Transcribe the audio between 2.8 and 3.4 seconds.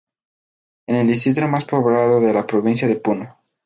de Puno.